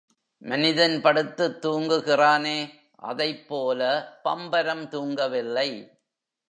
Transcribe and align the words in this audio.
மனிதன் 0.37 1.01
படுத்துத் 1.01 1.65
தூங்குகிறானே 1.65 2.69
அதைப்போல 3.01 4.05
பம்பரம் 4.23 4.87
தூங்கவில்லை. 4.87 5.91